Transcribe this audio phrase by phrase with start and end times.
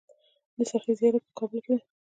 [0.57, 1.85] د سخي زیارت په کابل کې دی